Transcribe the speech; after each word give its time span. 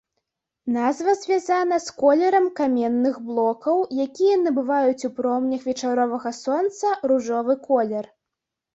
Назва 0.77 1.13
звязана 1.23 1.77
з 1.87 1.95
колерам 2.03 2.47
каменных 2.61 3.21
блокаў, 3.29 3.77
якія 4.07 4.41
набываюць 4.49 4.99
ў 4.99 5.15
промнях 5.21 5.71
вечаровага 5.71 6.37
сонца 6.43 6.99
ружовы 7.09 7.63
колер. 7.73 8.15